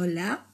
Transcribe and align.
Hola, 0.00 0.46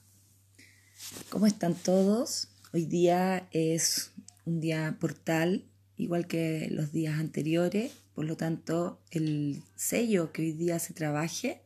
¿cómo 1.29 1.45
están 1.45 1.75
todos? 1.75 2.47
Hoy 2.73 2.85
día 2.85 3.47
es 3.51 4.11
un 4.45 4.59
día 4.59 4.97
portal, 4.99 5.65
igual 5.97 6.25
que 6.25 6.67
los 6.71 6.91
días 6.91 7.19
anteriores, 7.19 7.91
por 8.15 8.25
lo 8.25 8.37
tanto 8.37 9.03
el 9.11 9.61
sello 9.75 10.31
que 10.31 10.41
hoy 10.41 10.51
día 10.53 10.79
se 10.79 10.95
trabaje 10.95 11.61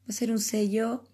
va 0.00 0.08
a 0.08 0.12
ser 0.12 0.32
un 0.32 0.40
sello 0.40 1.04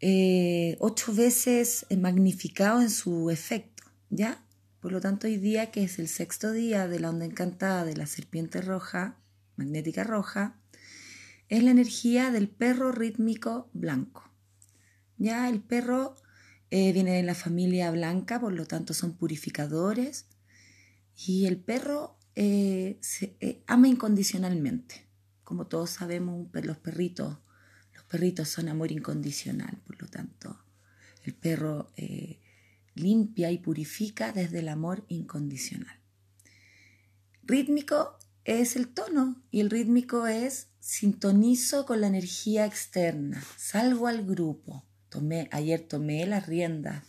eh, 0.00 0.76
ocho 0.80 1.14
veces 1.14 1.86
magnificado 1.96 2.82
en 2.82 2.90
su 2.90 3.30
efecto, 3.30 3.84
¿ya? 4.10 4.44
Por 4.80 4.90
lo 4.90 5.00
tanto 5.00 5.28
hoy 5.28 5.36
día, 5.36 5.70
que 5.70 5.84
es 5.84 6.00
el 6.00 6.08
sexto 6.08 6.50
día 6.50 6.88
de 6.88 6.98
la 6.98 7.10
onda 7.10 7.26
encantada 7.26 7.84
de 7.84 7.94
la 7.94 8.06
serpiente 8.06 8.60
roja, 8.60 9.20
magnética 9.54 10.02
roja, 10.02 10.58
es 11.48 11.62
la 11.62 11.70
energía 11.70 12.32
del 12.32 12.48
perro 12.48 12.90
rítmico 12.90 13.70
blanco. 13.72 14.31
Ya 15.22 15.48
el 15.48 15.60
perro 15.60 16.16
eh, 16.72 16.92
viene 16.92 17.12
de 17.12 17.22
la 17.22 17.36
familia 17.36 17.92
blanca, 17.92 18.40
por 18.40 18.52
lo 18.52 18.66
tanto 18.66 18.92
son 18.92 19.12
purificadores. 19.16 20.26
Y 21.16 21.46
el 21.46 21.58
perro 21.58 22.18
eh, 22.34 22.98
se, 23.02 23.36
eh, 23.38 23.62
ama 23.68 23.86
incondicionalmente. 23.86 25.06
Como 25.44 25.68
todos 25.68 25.90
sabemos, 25.90 26.48
los 26.52 26.76
perritos, 26.78 27.38
los 27.94 28.02
perritos 28.02 28.48
son 28.48 28.68
amor 28.68 28.90
incondicional, 28.90 29.80
por 29.86 30.02
lo 30.02 30.08
tanto, 30.08 30.58
el 31.22 31.34
perro 31.34 31.92
limpia 32.94 33.52
y 33.52 33.58
purifica 33.58 34.32
desde 34.32 34.58
el 34.58 34.68
amor 34.68 35.04
incondicional. 35.06 36.00
Rítmico 37.44 38.18
es 38.44 38.74
el 38.74 38.88
tono 38.88 39.40
y 39.52 39.60
el 39.60 39.70
rítmico 39.70 40.26
es 40.26 40.68
sintonizo 40.80 41.86
con 41.86 42.00
la 42.00 42.08
energía 42.08 42.66
externa, 42.66 43.40
salgo 43.56 44.08
al 44.08 44.24
grupo, 44.26 44.84
Tomé, 45.12 45.46
ayer 45.52 45.86
tomé 45.86 46.24
las 46.24 46.46
riendas 46.46 47.04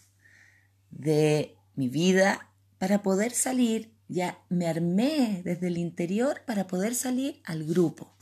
de 0.92 1.56
mi 1.74 1.88
vida 1.88 2.52
para 2.78 3.02
poder 3.02 3.32
salir, 3.32 3.94
ya 4.10 4.44
me 4.50 4.68
armé 4.68 5.42
desde 5.46 5.68
el 5.68 5.78
interior 5.78 6.42
para 6.46 6.68
poder 6.68 6.96
salir 6.96 7.42
al 7.46 7.64
grupo. 7.64 8.14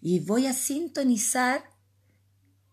Y 0.00 0.18
voy 0.18 0.46
a 0.46 0.52
sintonizar 0.52 1.62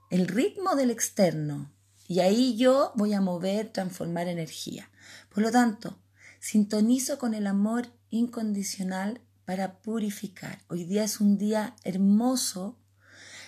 el 0.10 0.28
ritmo 0.28 0.76
del 0.76 0.90
externo. 0.90 1.72
Y 2.08 2.22
ahí 2.22 2.58
yo 2.58 2.92
voy 2.96 3.14
a 3.14 3.22
mover, 3.22 3.72
transformar 3.72 4.28
energía. 4.28 4.90
Por 5.30 5.44
lo 5.44 5.52
tanto, 5.52 6.00
sintonizo 6.40 7.20
con 7.20 7.36
el 7.36 7.46
amor 7.46 7.94
incondicional 8.10 9.22
para 9.46 9.78
purificar. 9.78 10.64
Hoy 10.70 10.86
día 10.86 11.04
es 11.04 11.22
un 11.22 11.38
día 11.38 11.76
hermoso 11.84 12.80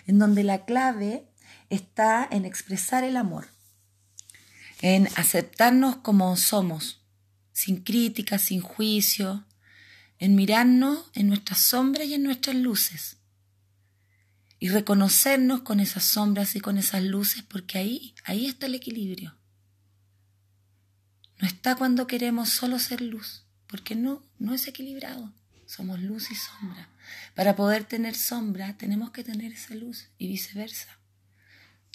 en 0.06 0.20
donde 0.20 0.44
la 0.44 0.66
clave 0.66 1.29
está 1.70 2.28
en 2.30 2.46
expresar 2.46 3.04
el 3.04 3.18
amor, 3.18 3.48
en 4.82 5.08
aceptarnos 5.16 5.98
como 5.98 6.36
somos, 6.38 7.02
sin 7.52 7.84
crítica, 7.84 8.40
sin 8.40 8.62
juicio, 8.62 9.46
en 10.18 10.36
mirarnos 10.36 11.10
en 11.14 11.28
nuestras 11.28 11.60
sombras 11.60 12.08
y 12.08 12.14
en 12.14 12.24
nuestras 12.24 12.56
luces. 12.56 13.18
Y 14.60 14.70
reconocernos 14.70 15.62
con 15.62 15.80
esas 15.80 16.04
sombras 16.04 16.56
y 16.56 16.60
con 16.60 16.78
esas 16.78 17.04
luces, 17.04 17.44
porque 17.44 17.78
ahí, 17.78 18.14
ahí 18.26 18.46
está 18.46 18.66
el 18.66 18.76
equilibrio. 18.76 19.36
No 21.40 21.48
está 21.48 21.76
cuando 21.76 22.08
queremos 22.08 22.50
solo 22.50 22.80
ser 22.80 23.00
luz, 23.00 23.46
porque 23.68 23.96
no, 23.96 24.22
no 24.38 24.54
es 24.54 24.68
equilibrado. 24.68 25.34
Somos 25.66 26.02
luz 26.02 26.32
y 26.32 26.36
sombra. 26.36 26.90
Para 27.36 27.56
poder 27.56 27.86
tener 27.86 28.16
sombra 28.16 28.78
tenemos 28.78 29.12
que 29.12 29.24
tener 29.24 29.54
esa 29.54 29.76
luz 29.76 30.10
y 30.18 30.28
viceversa. 30.28 30.99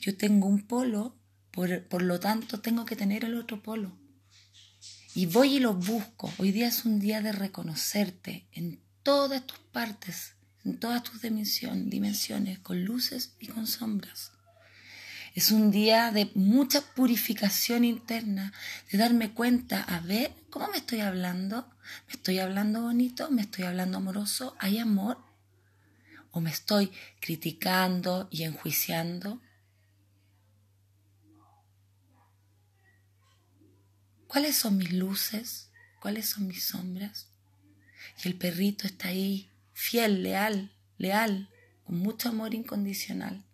Yo 0.05 0.15
tengo 0.15 0.49
un 0.49 0.67
polo, 0.67 1.17
por, 1.51 2.03
lo 2.03 2.21
tanto 2.21 2.61
tengo 2.61 2.85
que 2.85 2.95
tener 2.95 3.25
el 3.25 3.37
otro 3.37 3.63
polo. 3.63 3.97
Y 5.15 5.25
voy 5.25 5.55
y 5.55 5.61
lo 5.61 5.73
busco. 5.73 6.31
Hoy 6.37 6.53
día 6.53 6.69
es 6.69 6.85
un 6.85 7.01
día 7.01 7.23
de 7.23 7.33
reconocerte 7.33 8.47
en 8.53 8.83
todas 9.03 9.47
tus 9.47 9.59
partes, 9.73 10.35
en 10.63 10.79
todas 10.79 11.03
tus 11.05 11.23
dimensiones, 11.23 12.59
con 12.59 12.85
luces 12.85 13.33
y 13.41 13.47
con 13.47 13.67
sombras. 13.67 14.33
Es 15.35 15.51
un 15.51 15.71
día 15.71 16.11
de 16.11 16.31
mucha 16.35 16.83
purificación 16.83 17.83
interna, 17.83 18.53
de 18.93 18.99
darme 18.99 19.33
cuenta, 19.33 19.85
a 19.85 20.01
ver, 20.01 20.35
¿cómo 20.51 20.69
me 20.69 20.77
estoy 20.77 21.01
hablando? 21.01 21.67
¿Me 22.09 22.13
estoy 22.13 22.41
hablando 22.41 22.83
bonito? 22.83 23.31
¿Me 23.31 23.41
estoy 23.41 23.65
hablando 23.65 23.97
amoroso? 23.97 24.55
¿Hay 24.59 24.77
amor? 24.77 25.17
¿O 26.31 26.43
me 26.43 26.51
estoy 26.51 26.93
criticando 27.21 28.29
y 28.31 28.43
enjuiciando? 28.43 29.41
¿Cuáles 34.35 34.57
son 34.57 34.79
mis 34.79 34.93
luces? 34.93 35.71
¿Cuáles 36.01 36.29
son 36.29 36.49
mis 36.49 36.65
sombras? 36.65 37.29
Y 38.19 38.27
el 38.27 38.35
perrito 38.35 38.85
está 38.85 39.07
ahí, 39.07 39.49
fiel, 39.75 40.25
leal, 40.25 40.73
leal, 40.99 41.49
con 41.85 41.99
mucho 42.01 42.31
amor 42.31 42.53
incondicional, 42.53 43.45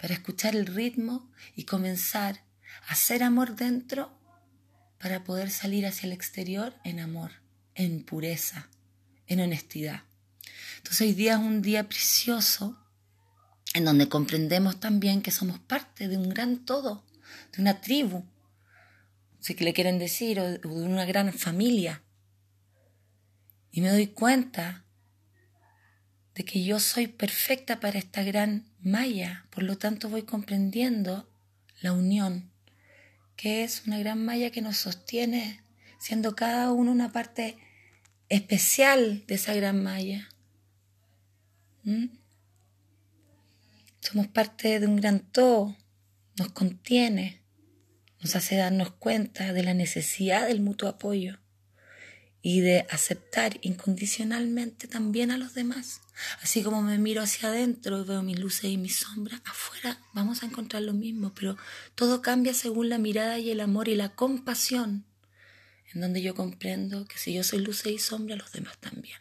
para 0.00 0.14
escuchar 0.14 0.56
el 0.56 0.66
ritmo 0.66 1.30
y 1.54 1.62
comenzar 1.62 2.42
a 2.88 2.94
hacer 2.94 3.22
amor 3.22 3.54
dentro 3.54 4.18
para 4.98 5.22
poder 5.22 5.48
salir 5.48 5.86
hacia 5.86 6.08
el 6.08 6.12
exterior 6.12 6.74
en 6.82 6.98
amor, 6.98 7.30
en 7.76 8.02
pureza, 8.02 8.68
en 9.28 9.38
honestidad. 9.38 10.02
Entonces 10.78 11.02
hoy 11.02 11.12
día 11.12 11.34
es 11.34 11.38
un 11.38 11.62
día 11.62 11.88
precioso 11.88 12.76
en 13.74 13.84
donde 13.84 14.08
comprendemos 14.08 14.80
también 14.80 15.22
que 15.22 15.30
somos 15.30 15.60
parte 15.60 16.08
de 16.08 16.16
un 16.16 16.30
gran 16.30 16.64
todo, 16.64 17.04
de 17.52 17.62
una 17.62 17.80
tribu, 17.80 18.24
que 19.54 19.64
le 19.64 19.72
quieren 19.72 19.98
decir, 19.98 20.40
o 20.40 20.58
de 20.58 20.66
una 20.66 21.04
gran 21.04 21.32
familia. 21.32 22.02
Y 23.70 23.80
me 23.80 23.90
doy 23.90 24.08
cuenta 24.08 24.84
de 26.34 26.44
que 26.44 26.64
yo 26.64 26.80
soy 26.80 27.06
perfecta 27.06 27.80
para 27.80 27.98
esta 27.98 28.22
gran 28.22 28.66
malla, 28.80 29.46
por 29.50 29.62
lo 29.62 29.78
tanto 29.78 30.08
voy 30.08 30.22
comprendiendo 30.22 31.30
la 31.80 31.92
unión, 31.92 32.50
que 33.36 33.64
es 33.64 33.86
una 33.86 33.98
gran 33.98 34.24
malla 34.24 34.50
que 34.50 34.62
nos 34.62 34.76
sostiene, 34.76 35.62
siendo 35.98 36.34
cada 36.34 36.72
uno 36.72 36.90
una 36.90 37.12
parte 37.12 37.56
especial 38.28 39.24
de 39.26 39.34
esa 39.36 39.54
gran 39.54 39.82
malla. 39.82 40.28
¿Mm? 41.84 42.06
Somos 44.00 44.26
parte 44.26 44.80
de 44.80 44.86
un 44.86 44.96
gran 44.96 45.20
todo, 45.20 45.76
nos 46.36 46.50
contiene 46.52 47.45
nos 48.26 48.34
hace 48.34 48.56
darnos 48.56 48.90
cuenta 48.90 49.52
de 49.52 49.62
la 49.62 49.72
necesidad 49.72 50.48
del 50.48 50.60
mutuo 50.60 50.88
apoyo 50.88 51.38
y 52.42 52.58
de 52.58 52.84
aceptar 52.90 53.56
incondicionalmente 53.62 54.88
también 54.88 55.30
a 55.30 55.38
los 55.38 55.54
demás. 55.54 56.00
Así 56.42 56.64
como 56.64 56.82
me 56.82 56.98
miro 56.98 57.22
hacia 57.22 57.50
adentro 57.50 58.00
y 58.00 58.04
veo 58.04 58.24
mis 58.24 58.40
luces 58.40 58.64
y 58.64 58.78
mis 58.78 58.96
sombras, 58.96 59.40
afuera 59.44 60.00
vamos 60.12 60.42
a 60.42 60.46
encontrar 60.46 60.82
lo 60.82 60.92
mismo, 60.92 61.34
pero 61.36 61.56
todo 61.94 62.20
cambia 62.20 62.52
según 62.52 62.88
la 62.88 62.98
mirada 62.98 63.38
y 63.38 63.50
el 63.50 63.60
amor 63.60 63.86
y 63.88 63.94
la 63.94 64.08
compasión, 64.16 65.04
en 65.94 66.00
donde 66.00 66.20
yo 66.20 66.34
comprendo 66.34 67.06
que 67.06 67.18
si 67.18 67.32
yo 67.32 67.44
soy 67.44 67.60
luces 67.60 67.92
y 67.92 67.98
sombra, 68.00 68.34
los 68.34 68.50
demás 68.50 68.76
también. 68.78 69.20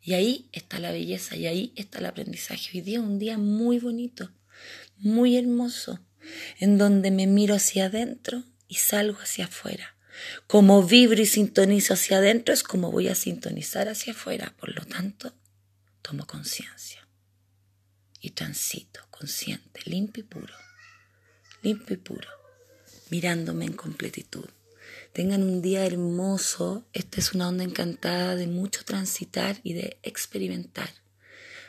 Y 0.00 0.14
ahí 0.14 0.48
está 0.52 0.78
la 0.78 0.90
belleza 0.90 1.36
y 1.36 1.46
ahí 1.48 1.74
está 1.76 1.98
el 1.98 2.06
aprendizaje. 2.06 2.70
Hoy 2.72 2.80
día 2.80 2.96
es 2.96 3.04
un 3.04 3.18
día 3.18 3.36
muy 3.36 3.78
bonito, 3.78 4.30
muy 4.96 5.36
hermoso, 5.36 6.00
en 6.58 6.78
donde 6.78 7.10
me 7.10 7.26
miro 7.26 7.54
hacia 7.54 7.86
adentro 7.86 8.44
y 8.68 8.76
salgo 8.76 9.18
hacia 9.20 9.46
afuera. 9.46 9.96
Como 10.46 10.82
vibro 10.82 11.20
y 11.20 11.26
sintonizo 11.26 11.94
hacia 11.94 12.18
adentro 12.18 12.54
es 12.54 12.62
como 12.62 12.90
voy 12.90 13.08
a 13.08 13.14
sintonizar 13.14 13.88
hacia 13.88 14.12
afuera. 14.12 14.54
Por 14.58 14.74
lo 14.74 14.84
tanto, 14.84 15.34
tomo 16.02 16.26
conciencia 16.26 17.06
y 18.20 18.30
transito 18.30 19.00
consciente, 19.10 19.80
limpio 19.84 20.22
y 20.22 20.26
puro, 20.26 20.54
limpio 21.62 21.94
y 21.94 21.98
puro, 21.98 22.28
mirándome 23.10 23.66
en 23.66 23.74
completitud. 23.74 24.46
Tengan 25.12 25.42
un 25.42 25.62
día 25.62 25.86
hermoso. 25.86 26.86
Esta 26.92 27.20
es 27.20 27.32
una 27.32 27.48
onda 27.48 27.64
encantada 27.64 28.36
de 28.36 28.46
mucho 28.46 28.84
transitar 28.84 29.58
y 29.62 29.72
de 29.72 29.98
experimentar. 30.02 30.90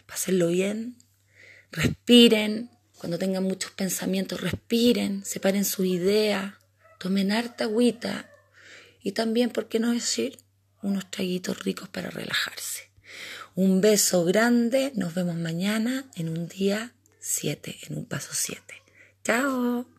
Pásenlo 0.05 0.47
bien, 0.47 0.97
respiren, 1.71 2.69
cuando 2.97 3.17
tengan 3.17 3.43
muchos 3.43 3.71
pensamientos, 3.71 4.41
respiren, 4.41 5.23
separen 5.23 5.65
su 5.65 5.85
idea, 5.85 6.59
tomen 6.99 7.31
harta 7.31 7.65
agüita 7.65 8.29
y 9.01 9.11
también, 9.13 9.51
¿por 9.51 9.67
qué 9.67 9.79
no 9.79 9.91
decir? 9.91 10.39
Unos 10.81 11.09
traguitos 11.09 11.63
ricos 11.63 11.89
para 11.89 12.09
relajarse. 12.09 12.89
Un 13.55 13.81
beso 13.81 14.25
grande, 14.25 14.91
nos 14.95 15.13
vemos 15.13 15.35
mañana 15.35 16.05
en 16.15 16.29
un 16.29 16.47
día 16.47 16.93
7, 17.19 17.77
en 17.89 17.97
un 17.97 18.05
paso 18.05 18.29
7. 18.33 18.61
Chao. 19.23 19.96